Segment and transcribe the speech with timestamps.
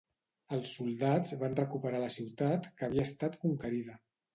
[0.55, 4.05] Els soldats van recuperar la ciutat que havia estat conquerida.